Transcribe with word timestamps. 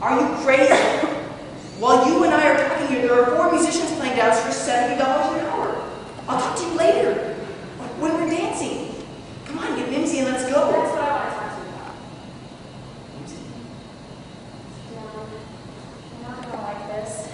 Are 0.00 0.20
you 0.20 0.44
crazy? 0.44 0.74
While 1.78 2.06
you 2.08 2.24
and 2.24 2.34
I 2.34 2.48
are 2.50 2.68
talking 2.68 2.88
here, 2.88 3.02
there 3.02 3.22
are 3.22 3.36
four 3.36 3.52
musicians 3.52 3.92
playing 3.96 4.16
downstairs 4.16 4.56
for 4.56 4.70
$70 4.70 4.92
an 4.94 5.46
hour. 5.46 5.90
I'll 6.28 6.40
talk 6.40 6.56
to 6.58 6.64
you 6.64 6.74
later 6.74 7.34
when 7.98 8.12
we're 8.14 8.28
dancing. 8.30 8.94
Come 9.46 9.58
on, 9.58 9.76
get 9.76 9.90
Mimsy 9.90 10.18
and 10.18 10.28
let's 10.28 10.44
go. 10.44 10.70
That's 10.70 10.90
what 10.92 11.00
I 11.00 11.10
want 11.12 11.30
to 11.30 11.36
talk 11.36 11.48
to 11.54 11.60
you 11.62 11.68
about. 11.72 11.94
Dylan, 14.90 15.28
you're 16.12 16.28
not 16.28 16.42
gonna 16.42 16.62
like 16.62 16.82
this. 16.88 17.28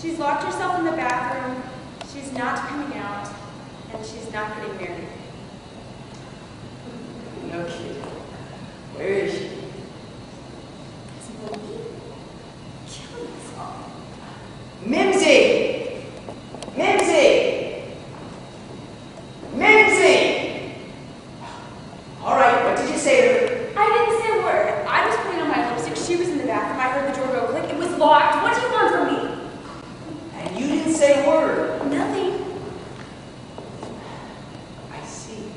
She's 0.00 0.18
locked 0.18 0.44
herself 0.44 0.78
in 0.80 0.84
the 0.84 0.92
bathroom, 0.92 1.62
she's 2.12 2.32
not 2.32 2.56
coming 2.68 2.98
out, 2.98 3.28
and 3.92 4.04
she's 4.04 4.32
not 4.32 4.56
getting 4.56 4.76
married. 4.76 5.08
No 7.50 7.64
kidding. 7.64 8.02
Where 8.94 9.08
is 9.08 9.32
she? 9.32 9.50
Kill 12.88 13.20
yourself. 13.20 13.92
Mimsy! 14.84 16.04
Mimsy! 16.76 17.82
Mimsy! 19.54 20.74
All 22.22 22.36
right, 22.36 22.64
what 22.64 22.76
did 22.76 22.90
you 22.90 22.98
say 22.98 23.20
to 23.20 23.28
her? 23.38 23.80
I 23.80 23.86
didn't 23.86 24.20
say 24.20 24.28
a 24.38 24.42
word. 24.42 24.86
I 24.86 25.06
was 25.06 25.16
putting 25.18 25.40
on 25.40 25.48
my 25.48 25.70
lipstick. 25.70 25.96
She 25.96 26.16
was 26.16 26.28
in 26.28 26.38
the 26.38 26.44
bathroom. 26.44 26.80
I 26.80 26.88
heard 26.88 27.14
the 27.14 27.18
door 27.18 27.28
go 27.28 27.46
click. 27.52 27.70
It 27.70 27.76
was 27.76 27.90
locked. 27.96 28.42
What 28.42 28.54
do 28.54 28.60
you 28.60 28.72
want 28.72 28.90
from 28.92 29.06
me? 29.14 29.18
And 30.34 30.58
you 30.58 30.66
didn't 30.66 30.94
say 30.94 31.24
a 31.24 31.28
word. 31.28 31.90
Nothing. 31.90 32.44
I 34.92 35.04
see. 35.04 35.50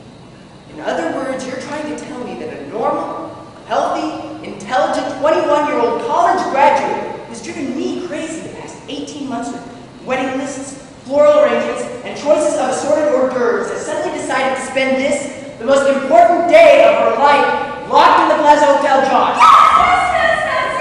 In 0.80 0.86
other 0.86 1.12
words, 1.14 1.46
you're 1.46 1.60
trying 1.60 1.94
to 1.94 2.02
tell 2.06 2.24
me 2.24 2.40
that 2.40 2.58
a 2.58 2.68
normal, 2.70 3.36
healthy, 3.68 4.48
intelligent 4.48 5.08
21-year-old 5.22 6.08
college 6.08 6.42
graduate 6.52 7.20
who's 7.28 7.42
driven 7.44 7.76
me 7.76 8.08
crazy 8.08 8.48
the 8.48 8.56
past 8.56 8.78
18 8.88 9.28
months 9.28 9.52
with 9.52 9.62
wedding 10.06 10.40
lists, 10.40 10.82
floral 11.04 11.44
arrangements, 11.44 11.84
and 12.06 12.18
choices 12.18 12.58
of 12.58 12.70
assorted 12.70 13.14
hors 13.14 13.30
d'oeuvres 13.30 13.68
has 13.72 13.86
suddenly 13.86 14.18
decided 14.18 14.56
to 14.56 14.62
spend 14.72 14.96
this, 14.96 15.60
the 15.60 15.66
most 15.66 15.86
important 16.02 16.48
day 16.50 16.86
of 16.88 16.96
her 16.96 17.20
life, 17.20 17.90
locked 17.92 18.22
in 18.22 18.38
the 18.38 18.42
Plaza 18.42 18.66
Hotel 18.68 19.02
John. 19.10 19.36
Yes, 19.36 20.00
yes, 20.16 20.40
yes, 20.48 20.80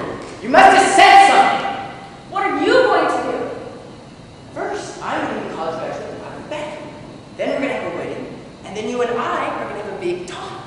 yes. 0.00 0.42
You 0.42 0.48
must 0.48 0.78
have 0.78 0.88
said 0.96 1.28
something. 1.28 1.66
What 2.30 2.42
are 2.44 2.58
you 2.64 2.72
going 2.72 3.06
to 3.06 3.20
do? 3.32 3.36
First, 4.54 5.02
I'm 5.04 5.36
going 5.36 5.46
to 5.46 5.54
college 5.54 5.76
graduate 5.78 6.08
and 6.08 6.22
I'm 6.22 6.48
back. 6.48 6.80
Then 7.36 7.50
we're 7.50 7.68
going 7.68 7.68
to 7.68 7.74
have 7.74 7.92
a 7.92 7.96
wedding, 7.96 8.24
and 8.64 8.76
then 8.76 8.88
you 8.88 9.02
and 9.02 9.10
I 9.10 9.48
are 9.48 9.68
going 9.68 9.82
to 9.82 9.90
have 9.90 9.98
a 9.98 10.00
big 10.00 10.26
talk. 10.28 10.66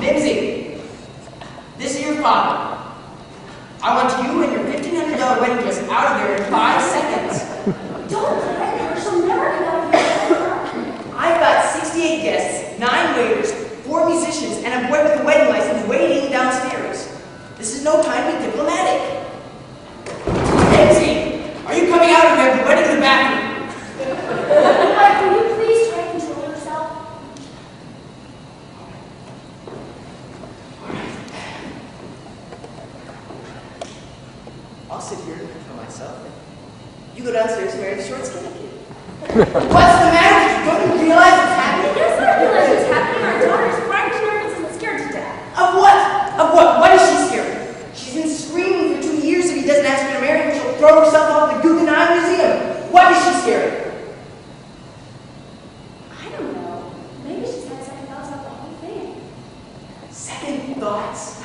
Mimsy, 0.00 0.80
this 1.78 1.94
is 1.96 2.04
your 2.04 2.16
father. 2.16 2.72
I 3.82 3.94
want 3.94 4.10
you 4.26 4.42
and 4.42 4.52
your 4.52 4.64
$1,500 4.64 5.40
wedding 5.40 5.58
dress 5.58 5.78
out 5.88 6.12
of 6.12 6.18
there 6.18 6.36
in 6.36 6.50
five 6.50 6.82
seconds. 6.82 7.44
Don't 8.10 8.40
threaten 8.42 8.78
her. 8.86 9.00
She'll 9.00 9.26
never 9.26 9.44
get 9.44 9.62
out 9.62 9.84
of 9.84 9.90
here. 9.92 11.14
I've 11.14 11.38
got 11.40 11.64
68 11.64 12.22
guests, 12.22 12.78
nine 12.80 13.16
waiters, 13.16 13.52
four 13.84 14.08
musicians, 14.08 14.64
and 14.64 14.84
a 14.84 14.88
boy 14.88 15.02
with 15.04 15.20
a 15.20 15.24
wedding 15.24 15.48
license 15.50 15.86
waiting 15.88 16.30
downstairs. 16.30 17.08
This 17.56 17.76
is 17.76 17.84
no 17.84 18.02
time 18.02 18.32
to 18.32 18.38
be 18.38 18.44
diplomatic. 18.46 19.00
Mimsy, 20.72 21.52
are 21.66 21.74
you 21.74 21.88
coming 21.88 22.10
out 22.10 22.26
of 22.32 22.36
there 22.36 22.52
and 22.52 22.60
going 22.64 22.82
to 22.82 22.94
the 22.94 23.00
bathroom? 23.00 23.44
Mike, 24.94 25.20
will 25.22 25.48
you 25.48 25.54
please 25.56 25.88
try 25.90 26.04
to 26.04 26.10
control 26.10 26.50
yourself? 26.50 26.86
I'll 34.90 35.00
sit 35.00 35.18
here 35.24 35.34
and 35.34 35.48
for 35.48 35.74
myself. 35.74 36.30
You 37.16 37.24
go 37.24 37.32
downstairs 37.32 37.72
and 37.72 37.82
marry 37.82 37.94
the 37.96 38.02
short 38.04 38.24
skinny 38.24 38.48
kid. 38.48 38.70
What's 39.34 39.98
the 39.98 40.10
matter? 40.12 40.34
with 40.44 40.66
you? 40.66 40.70
Don't 40.70 40.98
you 40.98 41.06
realize 41.06 41.38
what's 41.38 41.56
happening? 41.58 41.96
Yes, 41.96 42.14
I 42.20 42.42
realize 42.42 42.68
what's 42.70 42.88
happening. 42.92 43.24
Our 43.24 43.38
daughter's 43.46 43.78
frightened 43.86 44.22
nervous 44.22 44.54
and 44.58 44.74
scared 44.76 44.98
to 45.02 45.08
death. 45.12 45.58
Of 45.58 45.74
what? 45.74 45.96
Of 46.38 46.54
what? 46.54 46.80
What 46.80 46.90
is 46.94 47.00
she 47.08 47.16
scared 47.28 47.50
of? 47.56 47.96
She's 47.96 48.14
been 48.14 48.28
screaming 48.28 48.96
for 48.96 49.02
two 49.02 49.26
years 49.26 49.46
if 49.50 49.56
he 49.56 49.66
doesn't 49.66 49.86
ask 49.86 50.02
her 50.02 50.20
to 50.20 50.73
marry 50.84 51.00
her, 51.00 51.10
she'll 51.10 51.20
throw 51.20 51.28
herself 51.28 51.30
off 51.30 51.62
the 51.62 51.68
Guggenheim 51.68 52.08
Museum. 52.18 52.92
What 52.92 53.12
is 53.12 53.18
she 53.24 53.32
scared 53.42 53.72
of? 53.72 53.92
I 56.20 56.30
don't 56.30 56.52
know. 56.54 56.94
Maybe 57.24 57.46
she's 57.46 57.66
had 57.68 57.84
second 57.84 58.06
thoughts 58.06 58.28
about 58.28 58.44
the 58.44 58.50
whole 58.50 58.74
thing. 58.76 59.20
Second 60.10 60.76
thoughts? 60.76 61.44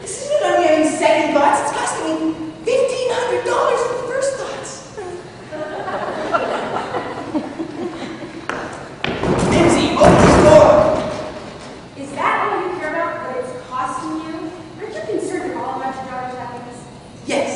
This 0.00 0.22
isn't 0.22 0.42
only 0.44 0.66
having 0.66 0.88
second 0.88 1.34
thoughts, 1.34 1.60
it's 1.62 1.72
costing 1.72 2.04
me 2.06 2.34
$1,500 2.64 3.44
for 3.88 3.98
first 4.08 4.32
thoughts. 4.36 4.70
Mimsy, 9.50 9.86
open 9.96 10.18
this 10.22 10.38
door. 10.44 10.68
Is 11.96 12.10
that 12.12 12.34
all 12.42 12.58
you 12.62 12.78
care 12.78 12.90
about? 12.92 13.10
What 13.26 13.36
it's 13.38 13.52
costing 13.66 14.14
you? 14.20 14.34
Aren't 14.78 14.94
you 14.94 15.00
concerned 15.18 15.50
at 15.50 15.56
all 15.56 15.80
about 15.80 15.94
your 15.94 16.04
daughter's 16.04 16.38
happiness? 16.38 16.78
Yes, 17.26 17.48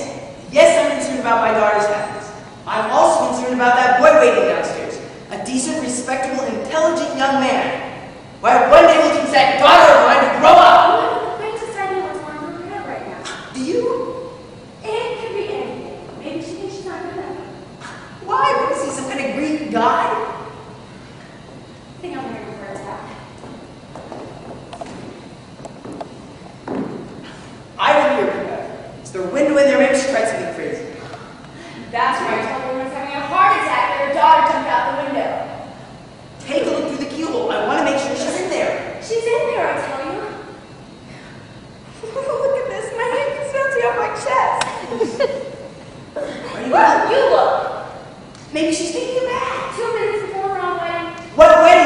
yes, 0.50 0.68
I'm 0.80 0.90
concerned 0.98 1.19
about 1.30 1.46
my 1.46 1.54
daughter's 1.54 1.86
happiness. 1.86 2.26
I'm 2.66 2.90
also 2.90 3.30
concerned 3.30 3.54
about 3.54 3.76
that 3.76 4.00
boy 4.02 4.18
waiting 4.18 4.50
downstairs. 4.50 4.98
A 5.30 5.44
decent, 5.46 5.80
respectable, 5.80 6.42
intelligent 6.42 7.16
young 7.16 7.38
man. 7.38 8.10
Why, 8.40 8.68
one 8.68 8.82
day 8.82 8.98
we 8.98 9.14
can 9.14 9.30
say, 9.30 9.60
daughter 9.60 9.94
of 9.94 10.10
mine, 10.10 10.26
to 10.26 10.40
grow 10.40 10.58
up. 10.58 11.38
I'm 11.38 11.54
deciding 11.54 12.02
what's 12.02 12.18
going 12.18 12.34
on 12.34 12.62
her 12.66 12.82
right 12.82 13.06
now. 13.06 13.22
Do 13.54 13.62
you? 13.62 14.32
It 14.82 15.20
could 15.22 15.36
be 15.38 15.54
anything. 15.54 16.18
Maybe 16.18 16.42
she 16.42 16.50
thinks 16.58 16.74
she's 16.76 16.86
not 16.86 17.00
good 17.04 17.14
enough. 17.14 17.46
Why? 18.26 18.66
What 18.66 18.72
is 18.72 18.84
he, 18.84 18.90
some 18.90 19.08
kind 19.08 19.24
of 19.24 19.36
Greek 19.36 19.70
god? 19.70 20.10
I 20.10 22.00
think 22.00 22.16
I'm 22.18 22.26
ready 22.26 22.44
for 22.58 22.64
an 22.64 22.74
attack. 22.74 23.06
I 27.78 27.92
don't 27.92 28.18
hear 28.18 28.32
from 28.32 28.46
her. 28.46 28.62
It's 28.98 29.10
the 29.12 29.22
window 29.22 29.56
in 29.58 29.66
their 29.70 29.94
she 29.94 30.10
tried 30.10 30.26
something 30.26 30.54
crazy. 30.54 30.79
That's 31.90 32.22
right. 32.22 32.46
Tell 32.46 32.60
the 32.60 32.66
woman's 32.72 32.94
having 32.94 33.14
a 33.14 33.20
heart 33.26 33.58
attack. 33.58 33.90
and 33.90 34.08
her 34.08 34.14
daughter 34.14 34.52
jumped 34.52 34.70
out 34.70 34.82
the 34.94 35.02
window. 35.02 35.30
Take 36.38 36.62
a 36.66 36.70
look 36.70 36.86
through 36.88 37.04
the 37.04 37.10
keyhole. 37.10 37.50
I 37.50 37.66
want 37.66 37.78
to 37.80 37.84
make 37.90 37.98
sure 37.98 38.14
she's 38.14 38.40
in 38.42 38.48
there. 38.48 39.02
She's 39.02 39.26
in 39.26 39.42
there, 39.50 39.74
I 39.74 39.80
tell 39.82 39.98
you. 40.06 40.22
look 42.14 42.56
at 42.62 42.66
this. 42.70 42.94
My 42.96 43.06
hand 43.10 43.42
is 43.42 43.50
bouncing 43.52 43.82
off 43.90 43.96
my 43.98 44.10
chest. 44.22 44.60
Well, 46.70 47.10
you 47.10 47.18
look. 47.34 47.86
Maybe 48.52 48.72
she's 48.72 48.92
taking 48.92 49.16
it 49.16 49.26
back. 49.26 49.74
Two 49.74 49.92
minutes 49.94 50.26
before 50.26 50.54
her 50.54 50.60
own 50.60 50.78
wedding. 50.78 51.10
What 51.34 51.58
wedding? 51.62 51.79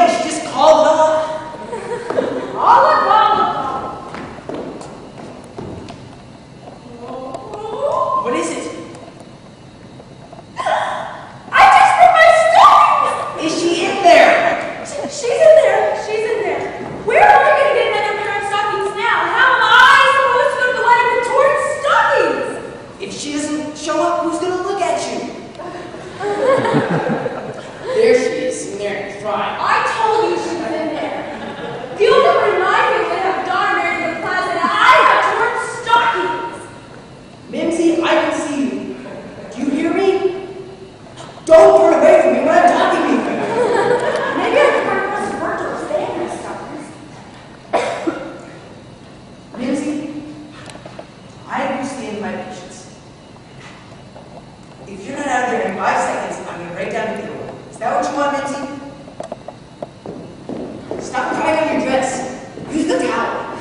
Stop 61.04 61.34
crying 61.34 61.58
on 61.68 61.74
your 61.74 61.82
dress. 61.86 62.48
Use 62.72 62.86
the 62.88 62.98
towel. 62.98 63.52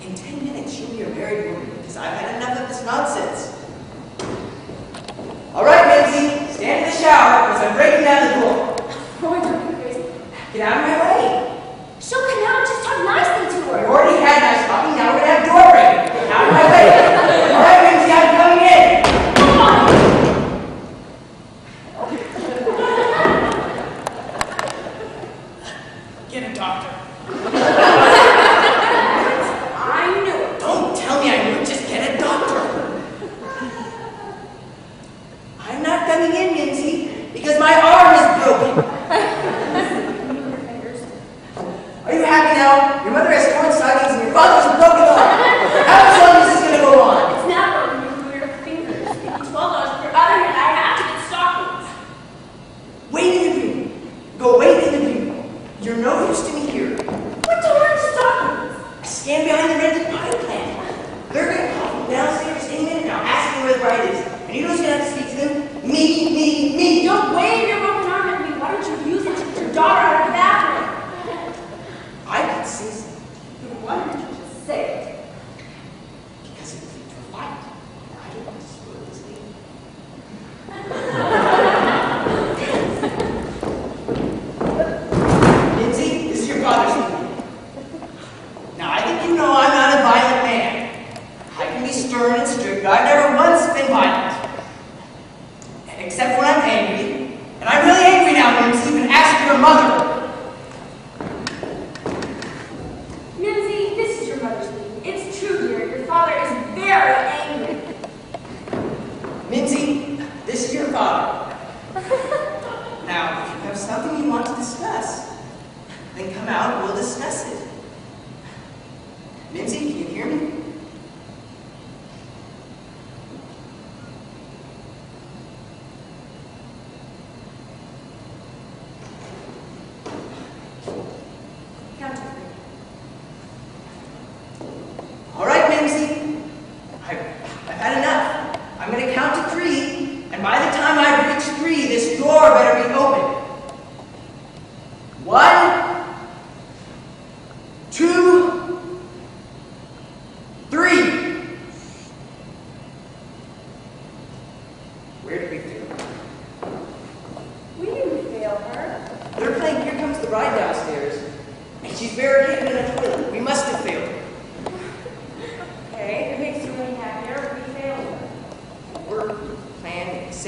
In 0.00 0.14
ten 0.14 0.44
minutes, 0.44 0.78
you'll 0.78 0.90
be 0.90 1.02
a 1.02 1.08
married 1.10 1.52
woman, 1.52 1.68
because 1.76 1.96
I've 1.96 2.16
had 2.16 2.36
enough 2.36 2.60
of 2.60 2.68
this 2.68 2.84
nonsense. 2.84 3.52
All 5.52 5.64
right, 5.64 5.84
Maisie, 5.88 6.46
stand 6.52 6.86
in 6.86 6.90
the 6.90 6.96
shower, 6.96 7.48
because 7.48 7.62
I'm 7.66 7.74
breaking 7.76 8.04
down 8.04 8.37
the 8.37 8.37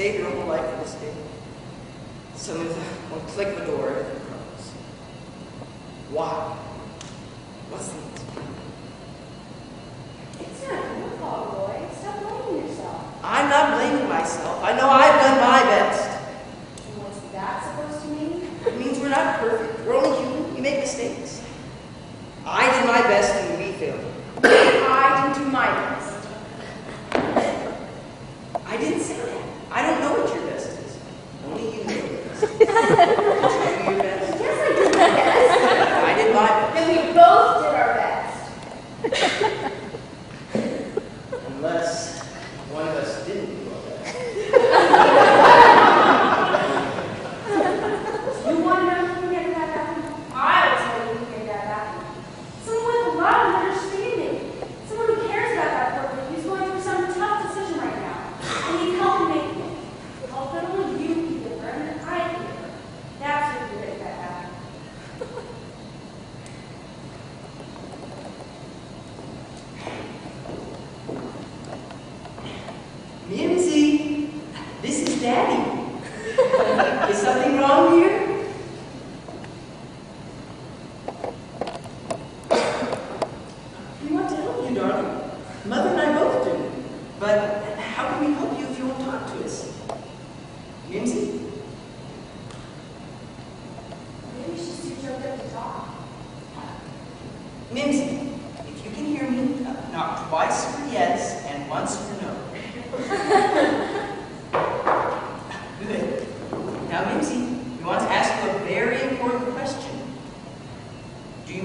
save 0.01 0.19
your 0.19 0.31
whole 0.31 0.47
life 0.47 0.67
for 0.67 0.77
this 0.77 0.95
day. 0.95 1.13
So 2.35 2.57
with 2.57 2.75
one 2.75 3.21
click 3.27 3.49
of 3.49 3.61
a 3.61 3.65
door, 3.67 3.89
and 3.89 4.27
comes. 4.29 4.71
Why? 6.09 6.50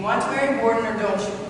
want 0.06 0.22
to 0.22 0.30
marry 0.30 0.60
Borden 0.60 0.86
or 0.86 0.96
don't 1.02 1.20
you? 1.20 1.45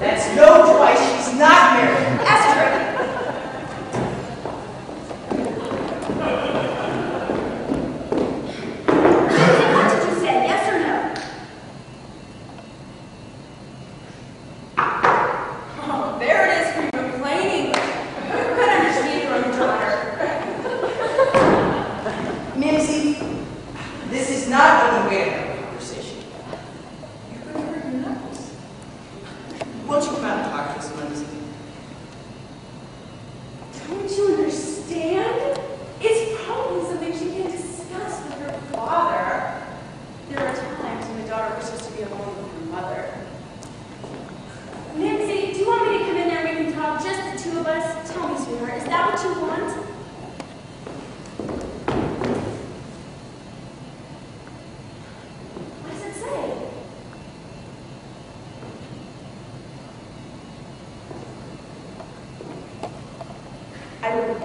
That's 0.00 0.34
no 0.36 0.76
twice. 0.76 1.00
She's 1.26 1.38
not 1.38 1.76
married. 1.76 2.20
Esther, 2.24 2.79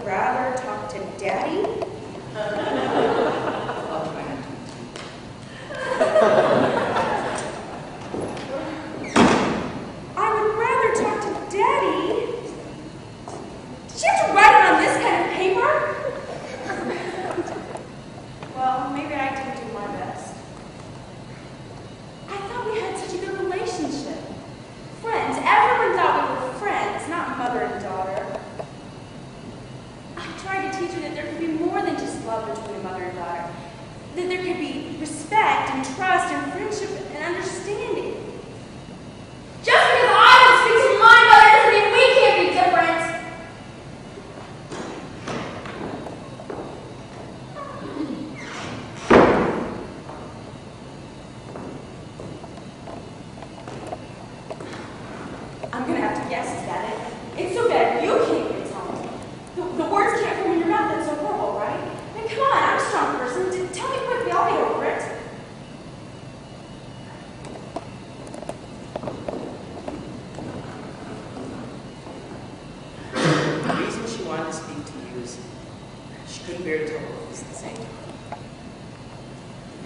rather 0.06 0.56
talk 0.62 0.90
to 0.94 1.00
daddy? 1.18 2.75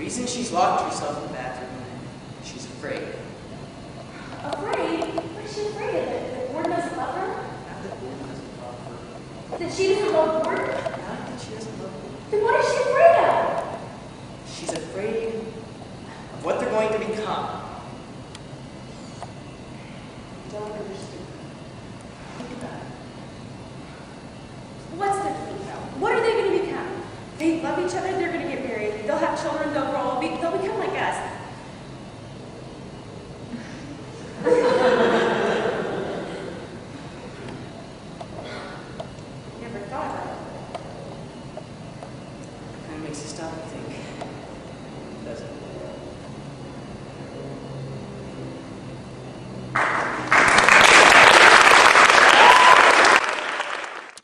reason 0.10 0.26
she's 0.26 0.52
locked 0.52 0.92
herself 0.92 1.18
in 1.18 1.28
the 1.28 1.34
bathroom 1.34 1.70
she's 2.44 2.66
afraid. 2.66 3.10
Afraid? 4.44 5.02
What 5.06 5.46
is 5.46 5.54
she 5.54 5.68
afraid 5.68 6.02
of? 6.02 6.06
That 6.10 6.48
the 6.48 6.52
board 6.52 6.66
doesn't 6.66 6.98
love 6.98 7.14
her? 7.14 7.28
Not 7.28 7.84
that 7.84 8.02
Gordon 8.02 8.28
doesn't 8.28 8.58
love 8.58 8.80
her. 8.90 9.58
That 9.60 9.72
she 9.72 9.94
doesn't 9.94 10.12
love 10.12 10.44
Gordon? 10.44 10.66
Not 10.66 11.30
that 11.30 11.40
she 11.40 11.54
doesn't 11.54 11.78
love 11.78 11.94
Gordon. 11.94 12.18
Then 12.32 12.44
what 12.44 12.60
is 12.60 12.66
she 12.72 12.78
afraid 12.90 13.16
of? 13.22 13.38
She's 14.50 14.74
afraid 14.74 15.28
of 15.36 16.44
what 16.44 16.60
they're 16.60 16.72
going 16.72 16.90
to 16.90 17.00
become. 17.06 17.62
Don't 20.50 20.72
understand. 20.72 21.30
Think 22.40 22.52
about 22.58 22.82
it. 22.82 22.90
What's 24.98 25.20
their 25.20 25.36
think 25.46 25.62
about? 25.70 25.82
What 26.02 26.14
are 26.14 26.22
they 26.22 26.32
going 26.34 26.58
to 26.58 26.66
become? 26.66 27.04
They 27.38 27.62
love 27.62 27.78
each 27.78 27.94
other, 27.96 28.18
have 29.20 29.42
children 29.42 29.74
that 29.74 29.86
will 29.88 29.98
all 29.98 30.20
be 30.20 30.29